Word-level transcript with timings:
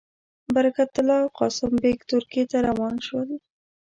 برکت 0.55 0.91
الله 0.99 1.17
او 1.23 1.29
قاسم 1.39 1.71
بېګ 1.81 1.99
ترکیې 2.11 2.43
ته 2.51 2.57
روان 2.67 2.95
شول. 3.07 3.29